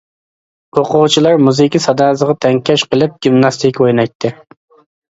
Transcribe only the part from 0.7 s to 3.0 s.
ئوقۇغۇچىلار مۇزىكا ساداسىغا تەڭكەش